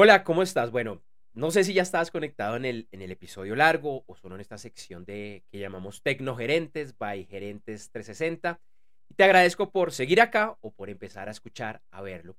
[0.00, 0.70] Hola, ¿cómo estás?
[0.70, 4.36] Bueno, no sé si ya estabas conectado en el, en el episodio largo o solo
[4.36, 8.60] en esta sección de que llamamos Tecnogerentes by Gerentes 360.
[9.08, 12.36] Y te agradezco por seguir acá o por empezar a escuchar, a verlo.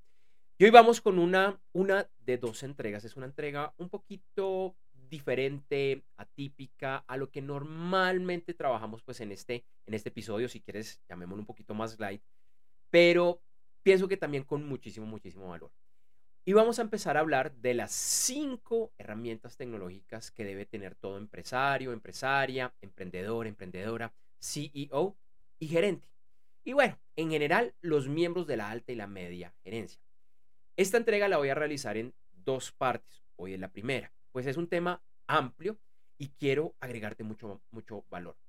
[0.58, 3.04] Y hoy vamos con una, una de dos entregas.
[3.04, 9.66] Es una entrega un poquito diferente, atípica a lo que normalmente trabajamos pues en este,
[9.86, 12.24] en este episodio, si quieres llamémoslo un poquito más light,
[12.90, 13.42] pero
[13.84, 15.74] pienso que también con muchísimo, muchísimo valor.
[16.50, 21.20] Y vamos a empezar a hablar de las cinco herramientas tecnológicas que debe tener todo
[21.20, 25.16] empresario, empresaria, emprendedor, emprendedora, CEO
[25.60, 26.10] y gerente.
[26.64, 30.02] Y bueno, en general, los miembros de la alta y la media gerencia.
[30.76, 33.24] Esta entrega la voy a realizar en dos partes.
[33.36, 35.78] Hoy es la primera, pues es un tema amplio
[36.18, 38.40] y quiero agregarte mucho, mucho valor.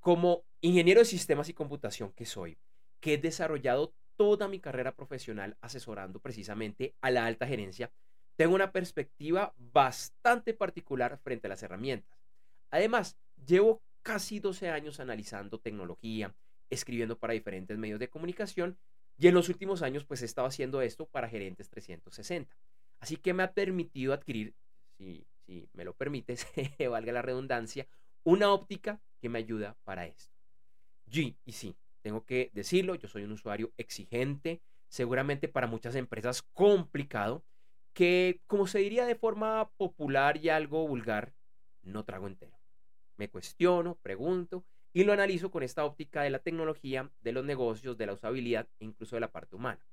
[0.00, 2.58] Como ingeniero de sistemas y computación que soy,
[3.00, 7.90] que he desarrollado toda mi carrera profesional asesorando precisamente a la alta gerencia,
[8.36, 12.18] tengo una perspectiva bastante particular frente a las herramientas.
[12.70, 16.34] Además, llevo casi 12 años analizando tecnología,
[16.70, 18.78] escribiendo para diferentes medios de comunicación
[19.18, 22.54] y en los últimos años pues he estado haciendo esto para gerentes 360.
[23.00, 24.54] Así que me ha permitido adquirir,
[24.96, 26.46] si, si me lo permites,
[26.90, 27.86] valga la redundancia,
[28.24, 30.34] una óptica que me ayuda para esto.
[31.10, 31.76] G y sí,
[32.06, 37.44] tengo que decirlo, yo soy un usuario exigente, seguramente para muchas empresas complicado,
[37.94, 41.34] que como se diría de forma popular y algo vulgar,
[41.82, 42.56] no trago entero.
[43.16, 47.98] Me cuestiono, pregunto y lo analizo con esta óptica de la tecnología, de los negocios,
[47.98, 49.84] de la usabilidad e incluso de la parte humana.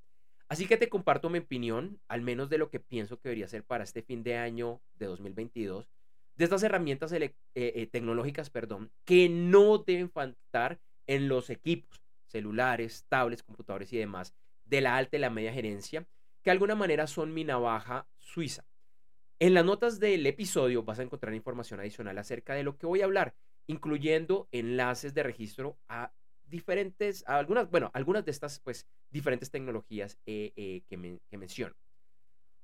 [0.47, 3.63] Así que te comparto mi opinión, al menos de lo que pienso que debería ser
[3.63, 5.89] para este fin de año de 2022,
[6.35, 12.02] de estas herramientas eh, eh, tecnológicas, perdón, que no deben faltar en los equipos,
[12.33, 14.33] celulares, tablets, computadores y demás
[14.65, 16.01] de la alta y la media gerencia,
[16.41, 18.65] que de alguna manera son mi navaja suiza.
[19.39, 23.01] En las notas del episodio vas a encontrar información adicional acerca de lo que voy
[23.01, 23.33] a hablar,
[23.67, 26.11] incluyendo enlaces de registro a
[26.45, 31.75] diferentes, a algunas, bueno, algunas de estas pues diferentes tecnologías eh, eh, que, que menciono.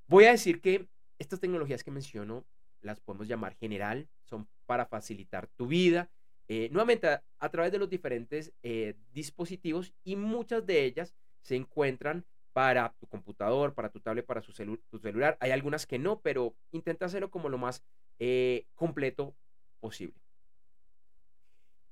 [0.08, 2.46] Voy a decir que estas tecnologías que menciono
[2.81, 6.09] las podemos llamar general, son para facilitar tu vida,
[6.52, 12.26] eh, nuevamente a, través de los diferentes eh, dispositivos y muchas de ellas se encuentran
[12.54, 14.52] para tu computador, para tu tablet, para tu
[15.00, 15.38] celular.
[15.40, 17.84] Hay algunas que no, pero intenta hacerlo como lo más
[18.18, 19.36] eh, completo
[19.80, 20.20] posible.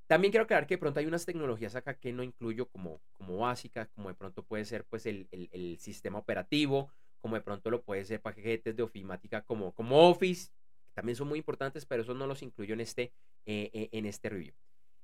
[0.08, 3.38] También quiero aclarar que de pronto hay unas tecnologías acá que no incluyo como, como
[3.38, 7.82] básicas, como de pronto puede ser pues el, el, sistema operativo, como de pronto lo
[7.82, 10.50] puede ser paquetes de ofimática como, como Office,
[10.94, 13.12] también son muy importantes, pero eso no los incluyo en este,
[13.46, 14.54] eh, eh, en este review.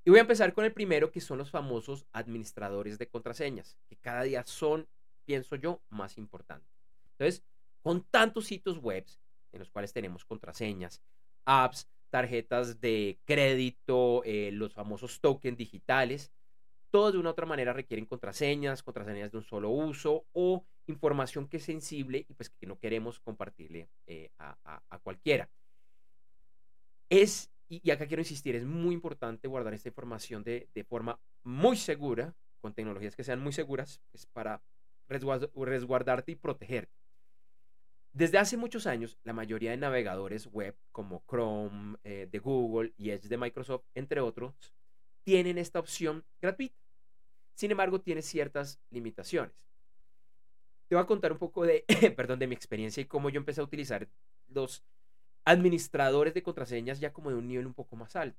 [0.05, 3.97] Y voy a empezar con el primero, que son los famosos administradores de contraseñas, que
[3.97, 4.87] cada día son,
[5.25, 6.69] pienso yo, más importantes.
[7.13, 7.43] Entonces,
[7.81, 9.07] con tantos sitios web
[9.53, 11.01] en los cuales tenemos contraseñas,
[11.47, 16.33] apps, tarjetas de crédito, eh, los famosos tokens digitales,
[16.91, 21.49] todos de una u otra manera requieren contraseñas, contraseñas de un solo uso o información
[21.49, 23.89] que es sensible y pues que no queremos compartirle
[24.39, 25.49] a, a cualquiera.
[27.09, 32.35] Es y, acá quiero insistir, es muy importante guardar esta información de, forma muy segura,
[32.61, 34.63] con tecnologías que sean muy seguras, es para
[35.09, 36.93] resguardarte y protegerte.
[38.13, 43.11] Desde hace muchos años, la mayoría de navegadores web como Chrome eh, de Google y
[43.11, 44.55] Edge de Microsoft, entre otros,
[45.25, 46.77] tienen esta opción gratuita.
[47.55, 49.57] Sin embargo, tiene ciertas limitaciones.
[50.89, 51.85] Te voy a contar un poco de,
[52.17, 54.09] perdón, de mi experiencia y cómo yo empecé a utilizar
[54.49, 54.85] los
[55.45, 58.39] administradores de contraseñas ya como de un nivel un poco más alto.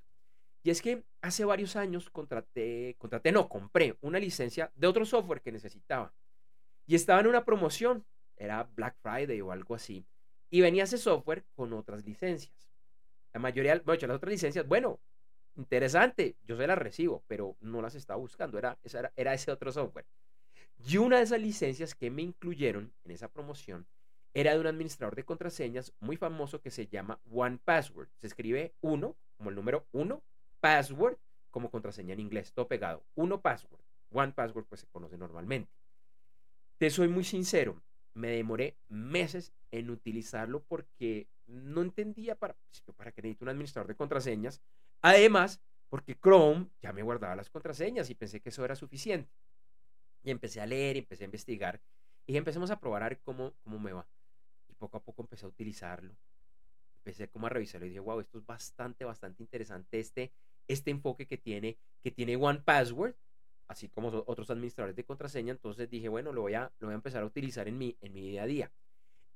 [0.63, 5.41] Y es que hace varios años contraté, contraté, no, compré una licencia de otro software
[5.41, 6.11] que necesitaba.
[6.87, 8.03] Y estaba en una promoción,
[8.35, 10.05] era Black Friday o algo así.
[10.49, 12.53] Y venía ese software con otras licencias.
[13.33, 14.99] La mayoría, bueno, las otras licencias, bueno,
[15.55, 19.71] interesante, yo se las recibo, pero no las estaba buscando, era, era, era ese otro
[19.71, 20.05] software.
[20.87, 23.85] Y una de esas licencias que me incluyeron en esa promoción
[24.35, 28.09] era de un administrador de contraseñas muy famoso que se llama One Password.
[28.17, 30.21] Se escribe uno, como el número uno,
[30.59, 31.17] password,
[31.51, 33.01] como contraseña en inglés, todo pegado.
[33.15, 33.79] Uno password.
[34.11, 35.71] One Password, pues se conoce normalmente.
[36.77, 37.81] Te soy muy sincero,
[38.13, 43.87] me demoré meses en utilizarlo porque no entendía para, pues, para qué necesito un administrador
[43.87, 44.61] de contraseñas.
[45.01, 49.31] Además, porque Chrome ya me guardaba las contraseñas y pensé que eso era suficiente.
[50.23, 51.79] Y empecé a leer, empecé a investigar
[52.25, 54.05] y empecemos a probar a ver cómo, cómo me va
[54.75, 56.15] poco a poco empecé a utilizarlo.
[56.97, 60.31] Empecé como a revisarlo y dije, wow, esto es bastante, bastante interesante este,
[60.67, 63.15] este enfoque que tiene, que tiene One Password,
[63.67, 65.51] así como otros administradores de contraseña.
[65.51, 68.13] Entonces dije, bueno, lo voy a, lo voy a empezar a utilizar en mi, en
[68.13, 68.71] mi día a día.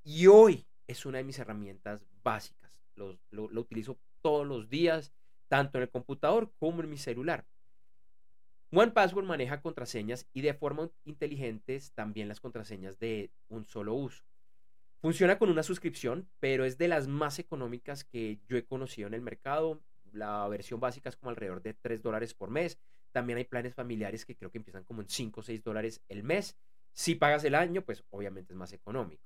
[0.04, 2.82] Y hoy es una de mis herramientas básicas.
[2.96, 5.14] Lo, lo utilizo todos los días,
[5.48, 7.46] tanto en el computador como en mi celular.
[8.72, 14.24] One Password maneja contraseñas y de forma inteligente también las contraseñas de un solo uso.
[15.02, 19.14] Funciona con una suscripción, pero es de las más económicas que yo he conocido en
[19.14, 19.82] el mercado.
[20.12, 22.78] La versión básica es como alrededor de 3 dólares por mes.
[23.14, 26.24] También hay planes familiares que creo que empiezan como en 5 o 6 dólares el
[26.24, 26.58] mes.
[26.92, 29.24] Si pagas el año, pues obviamente es más económico.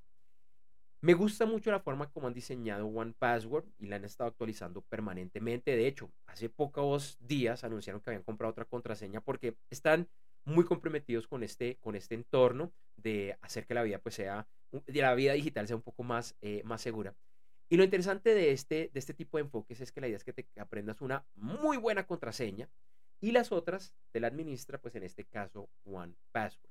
[1.02, 4.84] Me gusta mucho la forma como han diseñado One Password y la han estado actualizando
[4.84, 5.75] permanentemente.
[5.75, 10.08] De hecho, hace pocos días anunciaron que habían comprado otra contraseña porque están
[10.45, 15.01] muy comprometidos con este, con este entorno de hacer que la vida pues sea, de
[15.01, 17.16] la vida digital sea un poco más, eh, más segura.
[17.69, 20.24] Y lo interesante de este, de este tipo de enfoques es que la idea es
[20.24, 22.69] que te aprendas una muy buena contraseña
[23.19, 26.69] y las otras te la administra, pues en este caso, One Password.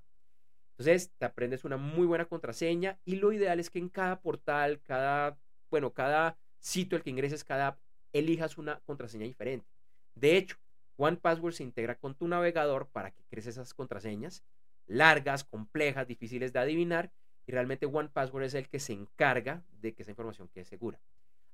[0.72, 4.80] Entonces, te aprendes una muy buena contraseña y lo ideal es que en cada portal,
[4.82, 5.38] cada,
[5.70, 7.78] bueno, cada sitio al que ingreses, cada app,
[8.12, 9.66] elijas una contraseña diferente.
[10.14, 10.56] De hecho,
[10.96, 14.44] One Password se integra con tu navegador para que crees esas contraseñas
[14.86, 17.12] largas, complejas, difíciles de adivinar
[17.46, 21.00] y realmente One Password es el que se encarga de que esa información quede segura.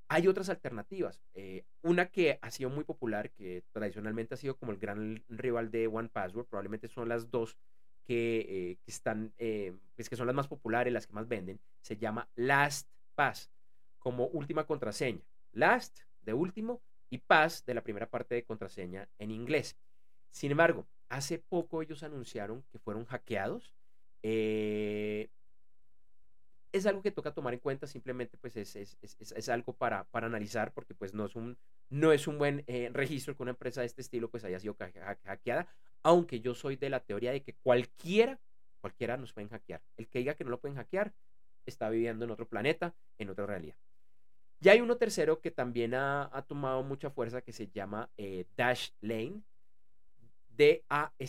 [0.08, 1.22] Hay otras alternativas.
[1.34, 5.70] Eh, una que ha sido muy popular, que tradicionalmente ha sido como el gran rival
[5.70, 7.58] de One Password, probablemente son las dos
[8.04, 11.96] que, eh, están, eh, pues que son las más populares, las que más venden, se
[11.98, 13.50] llama LastPass
[13.98, 15.20] como última contraseña.
[15.52, 19.76] Last de último y Pass de la primera parte de contraseña en inglés.
[20.30, 23.74] Sin embargo, hace poco ellos anunciaron que fueron hackeados.
[24.22, 25.30] Eh,
[26.72, 30.04] es algo que toca tomar en cuenta, simplemente pues es, es, es, es algo para,
[30.04, 31.56] para, analizar porque pues no es un,
[31.88, 34.76] no es un buen eh, registro que una empresa de este estilo pues haya sido
[35.24, 35.66] hackeada,
[36.02, 38.38] aunque yo soy de la teoría de que cualquiera,
[38.80, 39.82] cualquiera nos pueden hackear.
[39.96, 41.14] El que diga que no lo pueden hackear
[41.64, 43.76] está viviendo en otro planeta, en otra realidad.
[44.60, 48.90] Y hay uno tercero que también ha, tomado mucha fuerza que se llama eh, Dash
[49.00, 49.42] Lane,
[50.56, 51.24] D-A-S-H-L-A-N-E,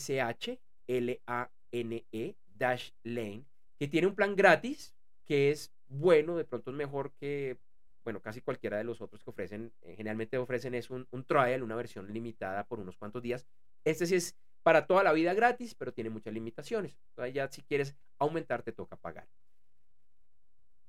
[2.56, 3.46] Dash Lane,
[3.78, 4.96] que tiene un plan gratis
[5.26, 7.58] que es bueno, de pronto es mejor que,
[8.04, 11.62] bueno, casi cualquiera de los otros que ofrecen, eh, generalmente ofrecen es un, un, trial,
[11.62, 13.46] una versión limitada por unos cuantos días.
[13.84, 16.98] Este sí es para toda la vida gratis, pero tiene muchas limitaciones.
[17.10, 19.28] Entonces ya si quieres aumentar te toca pagar.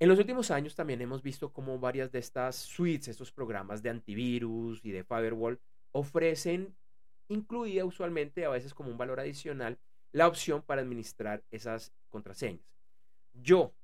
[0.00, 3.90] En los últimos años también hemos visto cómo varias de estas suites, estos programas de
[3.90, 5.60] antivirus y de firewall,
[5.92, 6.74] ofrecen,
[7.28, 9.78] incluida usualmente a veces como un valor adicional,
[10.12, 12.64] la opción para administrar esas contraseñas.
[13.34, 13.74] Yo,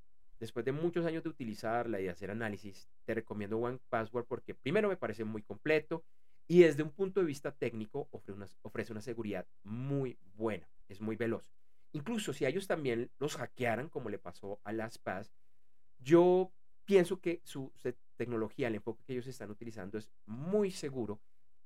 [0.41, 4.55] después de muchos años de utilizarla y de hacer análisis, te recomiendo One Password porque
[4.55, 6.03] primero me parece muy completo
[6.49, 8.09] y desde un punto de vista técnico
[8.63, 11.53] ofrece una, seguridad muy buena, es muy veloz.
[11.93, 15.31] Incluso si ellos también los hackearan, como le pasó a LastPass,
[15.99, 16.53] yo
[16.85, 17.73] pienso que su
[18.17, 21.21] tecnología, el enfoque que ellos están utilizando es muy seguro.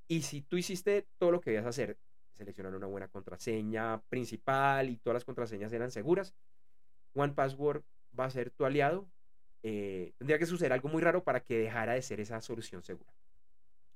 [0.08, 1.98] Y si tú hiciste todo lo que debías hacer,
[2.34, 6.34] seleccionar una buena contraseña principal y todas las contraseñas eran seguras,
[7.14, 7.82] One Password
[8.18, 9.08] va a ser tu aliado,
[9.62, 13.12] eh, tendría que suceder algo muy raro para que dejara de ser esa solución segura.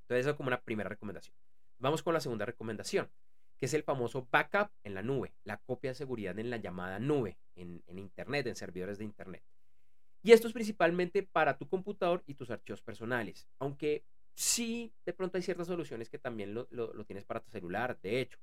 [0.03, 1.35] Entonces, eso es como una primera recomendación.
[1.79, 3.11] Vamos con la segunda recomendación,
[3.59, 6.99] que es el famoso backup en la nube, la copia de seguridad en la llamada
[6.99, 9.43] nube, en, Internet, en servidores de Internet.
[10.25, 14.03] Y esto es principalmente para tu computador y tus archivos personales, aunque
[14.35, 16.67] sí, de pronto hay ciertas soluciones que también lo,
[17.05, 18.39] tienes para tu celular, de hecho,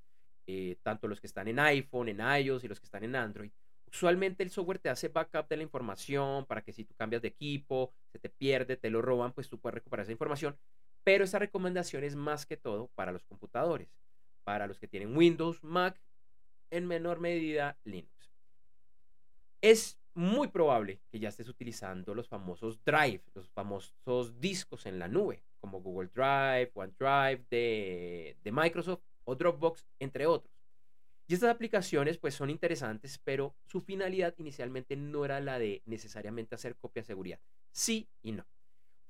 [0.47, 3.51] eh, tanto los que están en iPhone, en iOS y los que están en Android,
[3.93, 7.27] Usualmente el software te hace backup de la información para que si tú cambias de
[7.27, 10.57] equipo, se te pierde, te lo roban, pues tú puedes recuperar esa información.
[11.03, 13.89] Pero esa recomendación es más que todo para los computadores,
[14.45, 16.00] para los que tienen Windows, Mac,
[16.69, 18.31] en menor medida Linux.
[19.59, 25.07] Es muy probable que ya estés utilizando los famosos Drive, los famosos discos en la
[25.07, 30.53] nube, como Google Drive, OneDrive de, de Microsoft o Dropbox, entre otros.
[31.27, 36.55] Y estas aplicaciones pues son interesantes, pero su finalidad inicialmente no era la de necesariamente
[36.55, 37.39] hacer copia de seguridad.
[37.71, 38.45] Sí y no.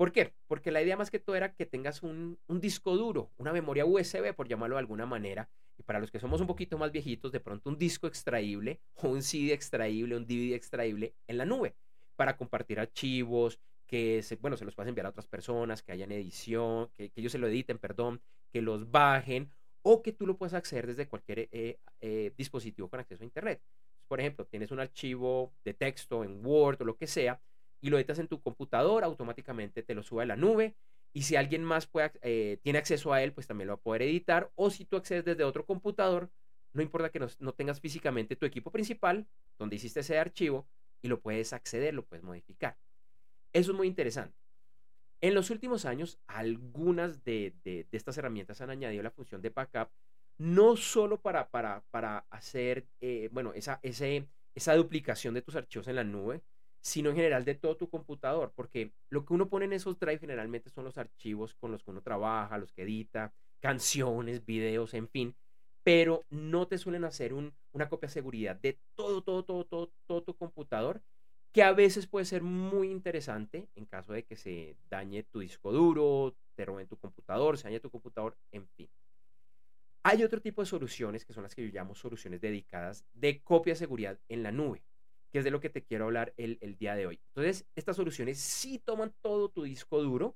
[0.01, 0.33] ¿Por qué?
[0.47, 4.33] Porque la idea más que todo era que tengas un, disco duro, una memoria USB,
[4.33, 5.47] por llamarlo de alguna manera.
[5.77, 9.09] Y para los que somos un poquito más viejitos, de pronto un disco extraíble o
[9.09, 11.75] un CD extraíble, un DVD extraíble en la nube
[12.15, 16.11] para compartir archivos, que se, bueno, se los puedas enviar a otras personas, que hayan
[16.11, 19.51] edición, que, ellos se lo editen, perdón, que los bajen
[19.83, 23.61] o que tú lo puedas acceder desde cualquier eh, eh, dispositivo con acceso a Internet.
[24.07, 27.39] Por ejemplo, tienes un archivo de texto en Word o lo que sea
[27.81, 30.75] y lo editas en tu computador, automáticamente te lo sube a la nube
[31.13, 31.89] y si alguien más
[32.21, 34.95] eh, tiene acceso a él, pues también lo va a poder editar o si tú
[34.95, 36.29] accedes desde otro computador,
[36.73, 40.67] no importa que no, tengas físicamente tu equipo principal donde hiciste ese archivo
[41.01, 42.77] y lo puedes acceder, lo puedes modificar.
[43.51, 44.37] Eso es muy interesante.
[45.19, 47.53] En los últimos años, algunas de,
[47.91, 49.89] estas herramientas han añadido la función de backup,
[50.37, 51.49] no solo para,
[52.29, 56.41] hacer, eh, bueno, esa, esa duplicación de tus archivos en la nube,
[56.81, 60.21] sino en general de todo tu computador, porque lo que uno pone en esos drives
[60.21, 65.07] generalmente son los archivos con los que uno trabaja, los que edita, canciones, videos, en
[65.07, 65.35] fin,
[65.83, 70.23] pero no te suelen hacer una copia de seguridad de todo, todo, todo, todo, todo
[70.23, 71.01] tu computador,
[71.51, 75.71] que a veces puede ser muy interesante en caso de que se dañe tu disco
[75.71, 78.89] duro, te roben tu computador, se dañe tu computador, en fin.
[80.03, 83.73] Hay otro tipo de soluciones que son las que yo llamo soluciones dedicadas de copia
[83.73, 84.83] de seguridad en la nube,
[85.31, 87.19] que es de lo que te quiero hablar el, día de hoy.
[87.29, 90.35] Entonces, estas soluciones sí toman todo tu disco duro,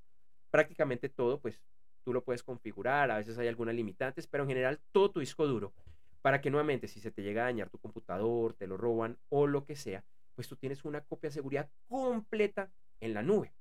[0.52, 1.62] prácticamente todo, pues
[2.04, 5.46] tú lo puedes configurar, a veces hay algunas limitantes, pero en general todo tu disco
[5.48, 5.74] duro,
[6.22, 9.48] para que nuevamente si se te llega a dañar tu computador, te lo roban o
[9.48, 12.72] lo que sea, pues tú tienes una copia de seguridad completa
[13.02, 13.54] en la nube.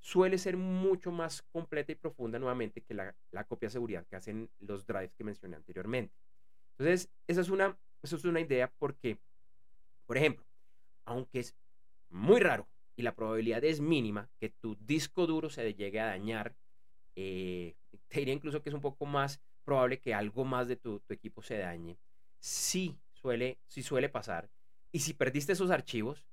[0.00, 3.14] Suele ser mucho más completa y profunda nuevamente que la,
[3.48, 6.14] copia de seguridad que hacen los drives que mencioné anteriormente.
[6.78, 9.18] Entonces, esa es una, eso es una idea porque,
[10.06, 10.47] por ejemplo,
[11.08, 11.54] aunque es
[12.10, 16.54] muy raro y la probabilidad es mínima que tu disco duro se llegue a dañar
[17.20, 17.74] eh,
[18.08, 21.42] te diría incluso que es un poco más probable que algo más de tu, equipo
[21.42, 21.98] se dañe.
[22.38, 24.48] Sí suele, sí suele pasar.
[24.92, 26.26] Y si perdiste esos archivos,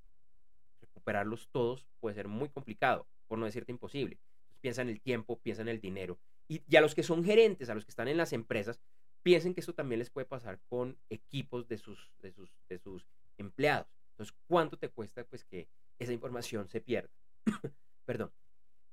[0.80, 4.20] recuperarlos todos puede ser muy complicado, por no decirte imposible.
[4.62, 6.18] piensa en el tiempo, piensa en el dinero.
[6.48, 8.80] Y, a los que son gerentes, a los que están en las empresas,
[9.24, 13.06] piensen que eso también les puede pasar con equipos de sus, de sus, de sus
[13.38, 13.88] empleados.
[14.16, 15.68] Entonces, ¿cuánto te cuesta pues que
[16.00, 17.10] esa información se pierda?
[18.06, 18.32] Perdón.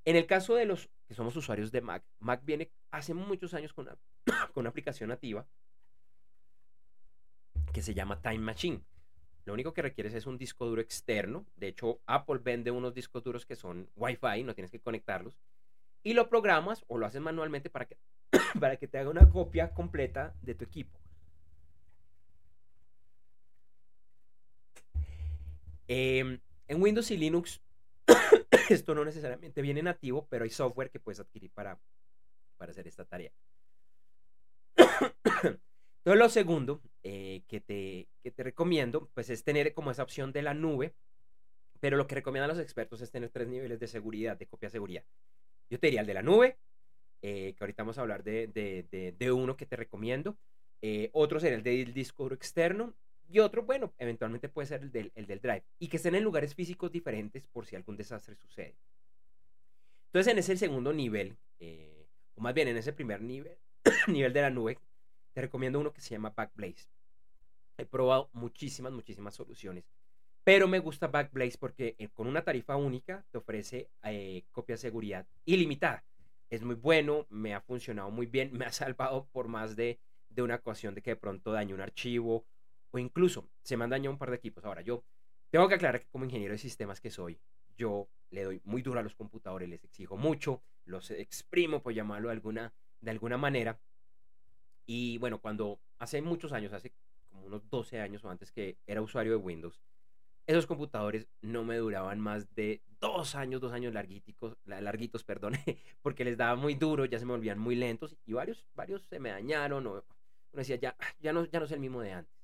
[0.05, 3.73] En el caso de los que somos usuarios de Mac, Mac viene hace muchos años
[3.73, 3.87] con
[4.57, 5.47] una, aplicación nativa
[7.73, 8.83] que se llama Time Machine.
[9.45, 11.47] Lo único que requieres es un disco duro externo.
[11.55, 15.39] De hecho, Apple vende unos discos duros que son Wi-Fi, no tienes que conectarlos.
[16.03, 17.97] Y lo programas o lo haces manualmente para que,
[18.61, 21.02] para que te haga una copia completa de tu equipo.
[25.89, 27.61] Em, en Windows y Linux
[28.69, 31.79] esto no necesariamente viene nativo, pero hay software que puedes adquirir para,
[32.57, 33.33] para hacer esta tarea.
[34.77, 40.43] Entonces, lo segundo eh, que, te, te recomiendo, pues es tener como esa opción de
[40.43, 40.95] la nube,
[41.81, 44.73] pero lo que recomiendan los expertos es tener tres niveles de seguridad, de copia de
[44.73, 45.05] seguridad.
[45.71, 46.59] Yo te diría el de la nube,
[47.23, 50.37] eh, que ahorita vamos a hablar de, uno que te recomiendo.
[50.81, 52.95] Eh, otro sería el del disco externo
[53.33, 55.65] y otro, bueno, eventualmente puede ser el del, el del drive.
[55.79, 58.77] Y que estén en lugares físicos diferentes por si algún desastre sucede.
[60.07, 63.57] Entonces, en ese segundo nivel, eh, o más bien en ese primer nivel,
[64.07, 64.79] nivel de la nube,
[65.33, 66.91] te recomiendo uno que se llama Backblaze.
[67.79, 69.85] He probado muchísimas, muchísimas soluciones.
[70.45, 74.79] Pero me gusta Backblaze porque eh, con una tarifa única te ofrece eh, copia de
[74.79, 76.05] seguridad ilimitada.
[76.51, 80.43] Es muy bueno, me ha funcionado muy bien, me ha salvado por más de, de
[80.43, 82.45] una ocasión de que de pronto dañe un archivo
[82.93, 84.65] o incluso se me han dañado un par de equipos.
[84.65, 85.05] Ahora, yo
[85.51, 87.39] tengo que aclarar que como ingeniero de sistemas que soy,
[87.77, 92.29] yo le doy muy duro a los computadores, les exijo mucho, los exprimo, por llamarlo
[92.29, 93.81] de alguna, manera.
[94.87, 96.93] Y bueno, cuando hace muchos años, hace
[97.31, 99.81] como unos 12 años o antes que era usuario de Windows,
[100.47, 105.55] esos computadores no me duraban más de dos años, dos años larguitos, larguitos, perdón,
[106.03, 109.21] porque les daba muy duro, ya se me volvían muy lentos y varios, varios se
[109.21, 109.87] me dañaron.
[109.87, 110.05] O, uno
[110.53, 112.42] decía, ya, ya, no, ya no es el mismo de antes.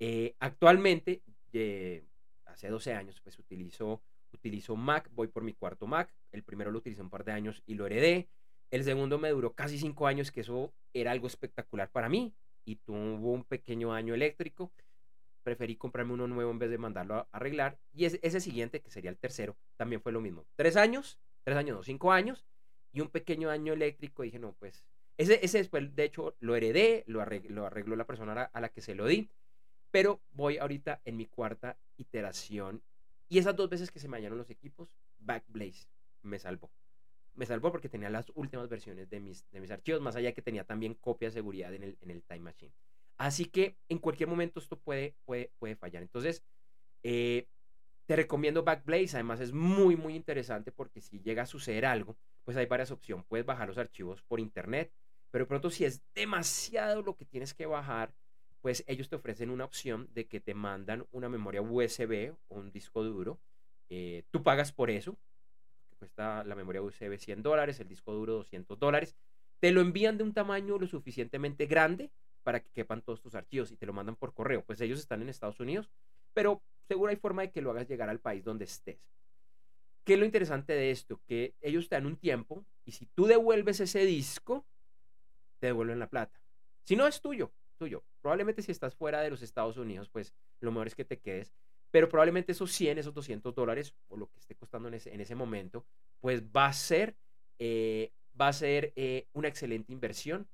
[0.00, 2.02] Eh, actualmente, eh,
[2.46, 4.02] hace 12 años, pues utilizo,
[4.32, 6.12] utilizo Mac, voy por mi cuarto Mac.
[6.32, 8.28] El primero lo utilicé un par de años y lo heredé.
[8.70, 12.34] El segundo me duró casi 5 años, que eso era algo espectacular para mí.
[12.64, 14.72] Y tuvo un pequeño año eléctrico.
[15.42, 17.78] Preferí comprarme uno nuevo en vez de mandarlo a arreglar.
[17.92, 20.46] Y ese, siguiente, que sería el tercero, también fue lo mismo.
[20.56, 22.46] Tres años, tres años, no, cinco años.
[22.92, 24.22] Y un pequeño año eléctrico.
[24.22, 24.84] Dije, no, pues
[25.18, 28.68] ese, ese después, de hecho, lo heredé, lo arregló, lo arregló la persona a la
[28.70, 29.28] que se lo di.
[29.90, 32.82] Pero voy ahorita en mi cuarta iteración.
[33.28, 35.86] Y esas dos veces que se me dañaron los equipos, Backblaze
[36.22, 36.70] me salvó.
[37.34, 40.42] Me salvó porque tenía las últimas versiones de mis, de mis archivos, más allá que
[40.42, 42.72] tenía también copia de seguridad en el, en el Time Machine.
[43.16, 46.02] Así que en cualquier momento esto puede, puede, puede fallar.
[46.02, 46.42] Entonces,
[47.02, 47.46] eh,
[48.06, 49.14] te recomiendo Backblaze.
[49.14, 53.24] Además, es muy, muy interesante porque si llega a suceder algo, pues hay varias opciones.
[53.28, 54.92] Puedes bajar los archivos por internet,
[55.30, 58.12] pero pronto si es demasiado lo que tienes que bajar,
[58.60, 62.70] pues ellos te ofrecen una opción de que te mandan una memoria USB o un
[62.70, 63.38] disco duro.
[63.88, 65.16] Eh, tú pagas por eso,
[65.98, 69.16] cuesta la memoria USB 100 dólares, el disco duro 200 dólares.
[69.60, 72.10] Te lo envían de un tamaño lo suficientemente grande
[72.42, 74.64] para que quepan todos tus archivos y te lo mandan por correo.
[74.64, 75.90] Pues ellos están en Estados Unidos,
[76.32, 78.98] pero seguro hay forma de que lo hagas llegar al país donde estés.
[80.04, 81.20] ¿Qué es lo interesante de esto?
[81.26, 84.64] Que ellos te dan un tiempo y si tú devuelves ese disco,
[85.58, 86.40] te devuelven la plata.
[86.84, 88.02] Si no es tuyo, tuyo.
[88.20, 91.52] Probablemente si estás fuera de los Estados Unidos, pues lo mejor es que te quedes.
[91.90, 95.20] Pero probablemente esos 100, esos 200 dólares o lo que esté costando en ese, en
[95.20, 95.84] ese momento,
[96.20, 97.16] pues va a ser,
[97.58, 100.46] eh, va a ser eh, una excelente inversión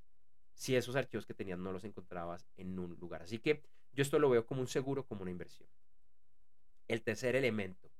[0.55, 3.23] si esos archivos que tenías no los encontrabas en un lugar.
[3.23, 5.69] Así que yo esto lo veo como un seguro, como una inversión.
[6.89, 7.91] El tercer elemento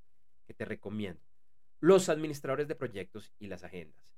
[0.47, 1.21] que te recomiendo,
[1.81, 4.15] los administradores de proyectos y las agendas.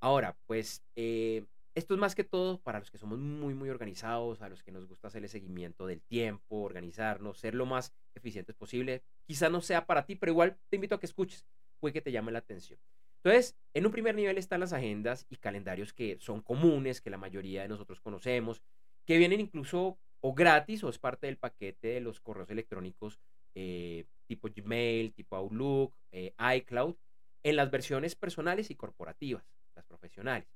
[0.00, 4.42] Ahora, pues eh, esto es más que todo para los que somos muy, muy organizados,
[4.42, 8.54] a los que nos gusta hacer el seguimiento del tiempo, organizarnos, ser lo más eficientes
[8.54, 9.02] posible.
[9.26, 11.46] Quizá no sea para ti, pero igual te invito a que escuches,
[11.80, 12.78] puede que te llame la atención.
[13.24, 17.18] Entonces, en un primer nivel están las agendas y calendarios que son comunes, que la
[17.18, 18.62] mayoría de nosotros conocemos,
[19.06, 23.20] que vienen incluso o gratis o es parte del paquete de los correos electrónicos
[23.54, 26.96] eh, tipo Gmail, tipo Outlook, eh, iCloud,
[27.42, 30.48] en las versiones personales y corporativas, las profesionales.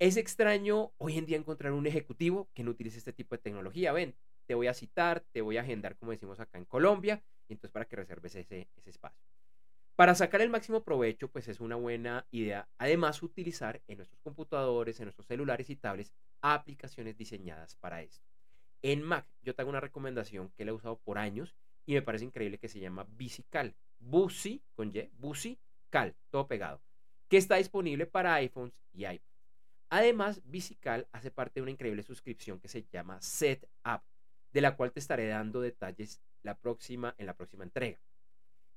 [0.00, 3.92] Es extraño hoy en día encontrar un ejecutivo que no utilice este tipo de tecnología.
[3.92, 4.16] Ven,
[4.46, 7.70] te voy a citar, te voy a agendar, como decimos acá en Colombia, y entonces
[7.70, 9.20] para que reserves ese, espacio.
[9.96, 14.98] Para sacar el máximo provecho, pues es una buena idea, además, utilizar en nuestros computadores,
[15.00, 18.26] en nuestros celulares y tablets, aplicaciones diseñadas para esto.
[18.80, 21.54] En Mac, yo te hago una recomendación que la he usado por años
[21.84, 23.76] y me parece increíble que se llama Bicical.
[23.98, 26.80] Busi, con Y, Busical, todo pegado,
[27.28, 29.29] que está disponible para iPhones y iPads.
[29.90, 34.02] Además, Bicical hace parte de una increíble suscripción que se llama Setup,
[34.52, 38.00] de la cual te estaré dando detalles la próxima, en la próxima entrega.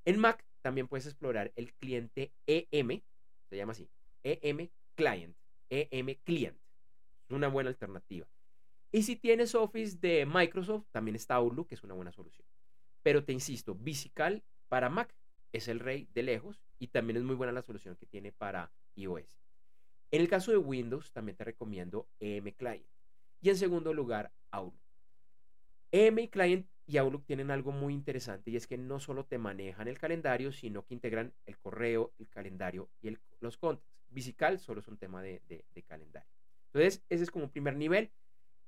[0.05, 3.01] En Mac también puedes explorar el cliente EM,
[3.47, 3.87] se llama así,
[4.23, 5.37] EM Client,
[5.69, 6.57] EM Client.
[7.25, 8.27] Es una buena alternativa.
[8.91, 12.47] Y si tienes Office de Microsoft, también está Outlook, que es una buena solución.
[13.03, 15.13] Pero te insisto, Bicical para Mac
[15.51, 18.71] es el rey de lejos y también es muy buena la solución que tiene para
[18.95, 19.42] iOS.
[20.13, 22.85] En el caso de Windows, también te recomiendo EM Client.
[23.41, 24.79] Y en segundo lugar, Outlook.
[25.91, 29.87] EM Client y Outlook tienen algo muy interesante y es que no solo te manejan
[29.87, 33.89] el calendario, sino que integran el correo, el calendario y los contacts.
[34.11, 35.41] Visical solo es un tema de,
[35.87, 36.29] calendario.
[36.67, 38.11] Entonces, ese es como un primer nivel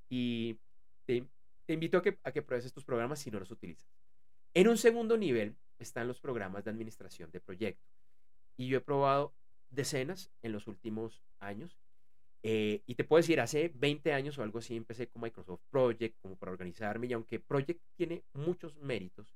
[0.10, 0.58] y
[1.05, 1.27] te,
[1.67, 3.88] invito a que, a que pruebes estos programas si no los utilizas.
[4.55, 7.86] En un segundo nivel están los programas de administración de proyectos.
[8.58, 9.36] Y yo he probado
[9.69, 11.78] decenas en los últimos años.
[12.43, 16.19] Eh, y te puedo decir, hace 20 años o algo así empecé con Microsoft Project
[16.21, 19.34] como para organizarme y aunque Project tiene muchos méritos,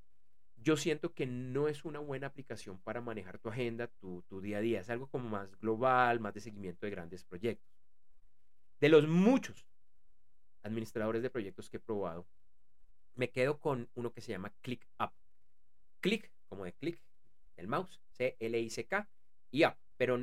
[0.61, 4.61] yo siento que no es una buena aplicación para manejar tu agenda, tu, día a
[4.61, 4.81] día.
[4.81, 7.67] Es algo como más global, más de seguimiento de grandes proyectos.
[8.79, 9.65] De los muchos
[10.61, 12.27] administradores de proyectos que he probado,
[13.15, 15.11] me quedo con uno que se llama ClickUp.
[16.01, 17.01] Click, como de click,
[17.57, 19.09] el mouse, C-L-I-C-K,
[19.51, 20.17] y Up pero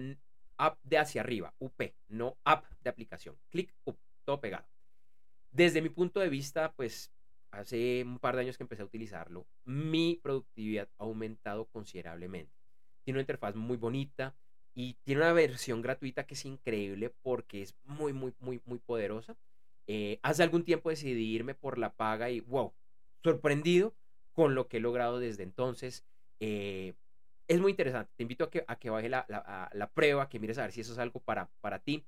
[0.57, 3.37] app de hacia arriba, UP, no app de aplicación.
[3.51, 4.67] Click up, todo pegado.
[5.51, 7.12] Desde mi punto de vista, pues
[7.51, 12.53] hace un par de años que empecé a utilizarlo, mi productividad ha aumentado considerablemente.
[13.05, 14.35] Tiene una interfaz muy bonita
[14.75, 19.37] y tiene una versión gratuita que es increíble porque es muy, muy, muy, muy poderosa.
[19.87, 22.73] Eh, hace algún tiempo decidí irme por la paga y wow,
[23.23, 23.95] sorprendido
[24.33, 26.07] con lo que he logrado desde entonces.
[26.41, 26.95] Eh,
[27.49, 28.13] es muy interesante.
[28.17, 30.81] Te invito a que, a que baje la, la, prueba, que mires a ver si
[30.81, 32.07] eso es algo para, para ti.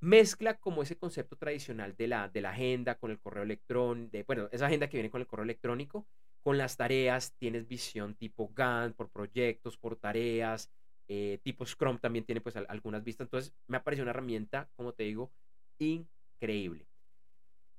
[0.00, 4.22] Mezcla como ese concepto tradicional de la, de la agenda con el correo electrónico, de,
[4.22, 6.06] bueno, esa agenda que viene con el correo electrónico,
[6.42, 10.70] con las tareas, tienes visión tipo Gantt, por proyectos, por tareas,
[11.08, 13.26] eh, tipo Scrum también tiene pues algunas vistas.
[13.26, 15.32] Entonces me ha parecido una herramienta, como te digo,
[15.78, 16.86] increíble.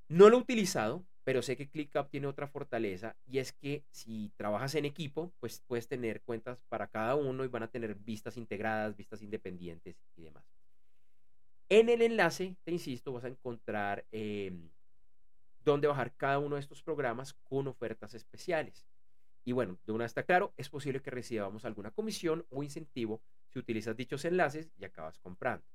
[0.10, 4.32] No lo he utilizado, pero sé que ClickUp tiene otra fortaleza y es que si
[4.36, 8.36] trabajas en equipo, pues puedes tener cuentas para cada uno y van a tener vistas
[8.36, 10.44] integradas, vistas independientes y demás.
[11.70, 14.72] En el enlace, te insisto, vas a encontrar em,
[15.63, 18.88] dónde bajar cada uno de estos programas con ofertas especiales.
[19.46, 23.22] Y bueno, de una vez está claro, es posible que recibamos alguna comisión o incentivo
[23.50, 25.68] si utilizas dichos enlaces y acabas comprando.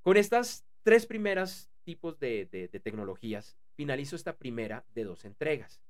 [0.00, 5.80] Con estas tres primeras tipos de, de tecnologías, finalizo esta primera de dos entregas.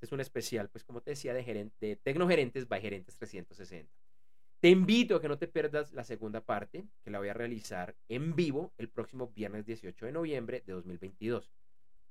[0.00, 3.90] Es un especial, pues como te decía, de, de Tecnogerentes by Gerentes 360.
[4.60, 7.96] Te invito a que no te pierdas la segunda parte, que la voy a realizar
[8.08, 11.50] en vivo el próximo viernes 18 de noviembre de 2022.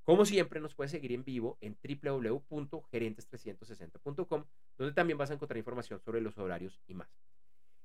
[0.03, 4.43] Como siempre, nos puedes seguir en vivo en www.gerentes360.com,
[4.77, 7.07] donde también vas a encontrar información sobre los horarios y más.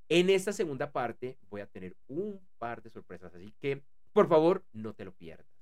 [0.09, 3.83] En esta segunda parte voy a tener un par de sorpresas, así que
[4.13, 5.56] por favor no te lo pierdas.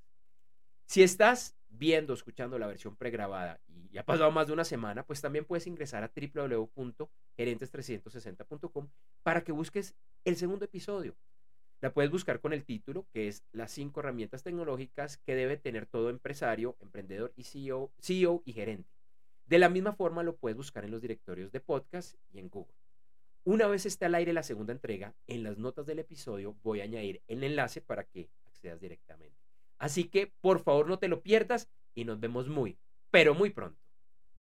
[0.86, 5.04] Si estás viendo, escuchando la versión pregrabada y ya ha pasado más de una semana,
[5.04, 8.88] pues también puedes ingresar a www.gerentes360.com
[9.22, 9.94] para que busques
[10.24, 11.16] el segundo episodio.
[11.80, 15.86] La puedes buscar con el título, que es Las cinco herramientas tecnológicas que debe tener
[15.86, 18.88] todo empresario, emprendedor y CEO, CEO y gerente.
[19.46, 22.74] De la misma forma lo puedes buscar en los directorios de podcast y en Google.
[23.44, 26.84] Una vez esté al aire la segunda entrega, en las notas del episodio voy a
[26.84, 29.43] añadir el enlace para que accedas directamente.
[29.84, 32.78] Así que por favor no te lo pierdas y nos vemos muy,
[33.10, 33.83] pero muy pronto.